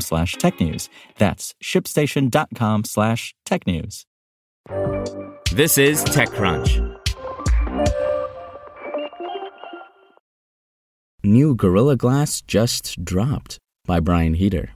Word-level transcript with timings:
slash 0.00 0.36
technews. 0.36 0.88
That's 1.18 1.54
shipstation.com 1.62 2.84
slash 2.84 3.34
technews. 3.46 4.04
This 5.52 5.78
is 5.78 6.04
TechCrunch. 6.04 7.00
New 11.22 11.54
Gorilla 11.54 11.96
Glass 11.96 12.42
just 12.42 13.02
dropped 13.04 13.58
by 13.86 14.00
Brian 14.00 14.34
Heater. 14.34 14.70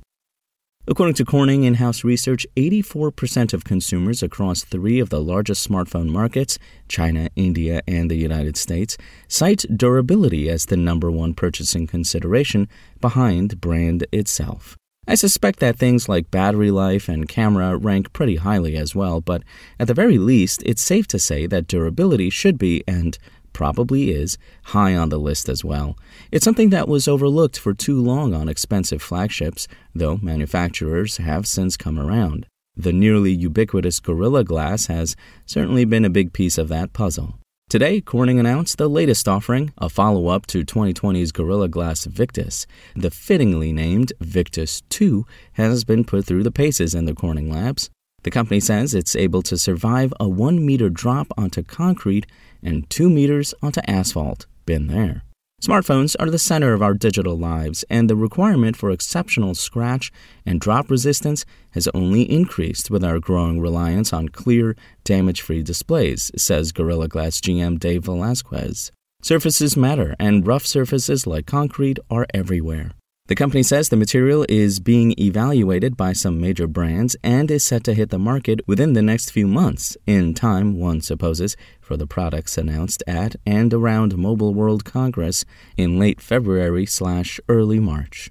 According 0.91 1.17
to 1.17 1.27
Corning 1.27 1.65
in 1.65 1.75
house 1.75 2.03
research, 2.03 2.47
84% 2.57 3.53
of 3.53 3.65
consumers 3.65 4.23
across 4.23 4.65
three 4.65 5.01
of 5.01 5.11
the 5.11 5.21
largest 5.21 5.69
smartphone 5.69 6.09
markets, 6.09 6.59
China, 6.89 7.29
India, 7.37 7.83
and 7.87 8.11
the 8.11 8.17
United 8.17 8.57
States, 8.57 8.97
cite 9.29 9.67
durability 9.77 10.49
as 10.49 10.65
the 10.65 10.79
number 10.79 11.11
one 11.11 11.35
purchasing 11.35 11.87
consideration 11.87 12.69
behind 13.03 13.61
brand 13.61 14.07
itself. 14.13 14.79
I 15.11 15.15
suspect 15.15 15.61
that 15.61 15.79
things 15.79 16.07
like 16.07 16.31
battery 16.31 16.71
life 16.71 17.09
and 17.09 17.27
camera 17.27 17.79
rank 17.79 18.13
pretty 18.13 18.37
highly 18.37 18.77
as 18.77 18.95
well, 18.95 19.23
but 19.23 19.43
at 19.81 19.87
the 19.87 19.95
very 19.95 20.19
least, 20.19 20.63
it's 20.67 20.83
safe 20.83 21.09
to 21.09 21.19
say 21.19 21.47
that 21.47 21.67
durability 21.67 22.29
should 22.29 22.59
be, 22.59 22.85
and 22.87 23.17
probably 23.55 24.11
is, 24.11 24.37
high 24.65 24.95
on 24.95 25.09
the 25.09 25.19
list 25.19 25.49
as 25.49 25.65
well. 25.65 25.97
It's 26.31 26.45
something 26.45 26.69
that 26.71 26.89
was 26.89 27.09
overlooked 27.09 27.59
for 27.59 27.73
too 27.73 27.99
long 27.99 28.35
on 28.35 28.51
expensive 28.51 29.01
flagships, 29.01 29.67
though 29.95 30.19
manufacturers 30.19 31.17
have 31.17 31.47
since 31.47 31.79
come 31.79 31.99
around. 31.99 32.45
The 32.77 32.93
nearly 32.93 33.33
ubiquitous 33.33 34.01
Gorilla 34.01 34.45
Glass 34.45 34.89
has 34.89 35.17
certainly 35.47 35.87
been 35.87 36.05
a 36.05 36.11
big 36.11 36.35
piece 36.35 36.59
of 36.59 36.69
that 36.69 36.93
puzzle. 36.93 37.39
Today, 37.69 38.01
Corning 38.01 38.41
announced 38.41 38.79
the 38.79 38.89
latest 38.89 39.29
offering, 39.29 39.75
a 39.77 39.91
follow 39.91 40.29
up 40.29 40.47
to 40.47 40.65
2020's 40.65 41.33
Gorilla 41.33 41.69
Glass 41.69 42.07
Victus. 42.07 42.67
The 42.97 43.11
fittingly 43.11 43.75
named 43.75 44.15
Victus 44.21 44.81
2 44.89 45.27
has 45.53 45.85
been 45.85 46.03
put 46.03 46.25
through 46.25 46.45
the 46.45 46.51
paces 46.51 46.95
in 46.95 47.05
the 47.05 47.13
Corning 47.13 47.53
labs. 47.53 47.91
The 48.23 48.31
company 48.31 48.59
says 48.59 48.95
it's 48.95 49.15
able 49.15 49.43
to 49.43 49.59
survive 49.59 50.15
a 50.19 50.27
1 50.27 50.65
meter 50.65 50.89
drop 50.89 51.27
onto 51.37 51.63
concrete 51.63 52.25
and 52.63 52.89
2 52.89 53.11
meters 53.11 53.53
onto 53.63 53.83
asphalt. 53.87 54.47
Been 54.65 54.87
there. 54.87 55.25
Smartphones 55.61 56.15
are 56.21 56.31
the 56.31 56.39
center 56.39 56.73
of 56.73 56.83
our 56.83 56.95
digital 56.95 57.37
lives, 57.37 57.85
and 57.91 58.09
the 58.09 58.15
requirement 58.15 58.77
for 58.77 58.93
exceptional 58.93 59.57
scratch 59.57 60.13
and 60.47 60.61
drop 60.61 60.89
resistance 60.89 61.45
has 61.73 61.89
only 61.95 62.23
increased 62.31 62.93
with 62.93 63.03
our 63.03 63.19
growing 63.19 63.61
reliance 63.61 64.13
on 64.13 64.29
clear, 64.29 64.77
damage 65.03 65.41
free 65.41 65.65
displays, 65.65 66.31
says 66.37 66.71
Gorilla 66.71 67.09
Glass 67.09 67.41
GM 67.41 67.81
Dave 67.81 68.05
Velazquez. 68.05 68.93
Surfaces 69.21 69.77
matter, 69.77 70.15
and 70.21 70.47
rough 70.47 70.65
surfaces 70.65 71.27
like 71.27 71.47
concrete 71.47 71.99
are 72.09 72.27
everywhere. 72.33 72.93
The 73.29 73.35
company 73.35 73.63
says 73.63 73.91
the 73.91 73.97
material 73.97 74.47
is 74.49 74.81
being 74.81 75.13
evaluated 75.19 75.99
by 75.99 76.15
some 76.15 76.41
major 76.41 76.67
brands 76.67 77.15
and 77.23 77.51
is 77.51 77.63
set 77.63 77.85
to 77.85 77.93
hit 77.93 78.09
the 78.09 78.19
market 78.19 78.67
within 78.67 78.95
the 78.95 79.03
next 79.03 79.33
few 79.33 79.47
months, 79.47 79.99
in 80.07 80.33
time, 80.33 80.79
one 80.79 81.03
supposes, 81.03 81.55
for 81.79 81.99
the 81.99 82.07
products 82.07 82.57
announced 82.57 83.03
at 83.07 83.37
and 83.45 83.75
around 83.75 84.17
Mobile 84.17 84.55
World 84.55 84.87
Congress 84.87 85.45
in 85.77 85.99
late 85.99 86.23
February 86.23 86.87
slash 86.87 87.39
early 87.51 87.79
March. 87.79 88.31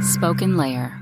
SpokenLayer. 0.00 1.01